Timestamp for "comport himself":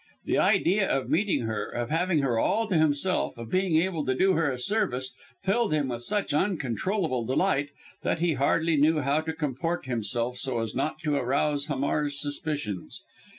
9.31-10.39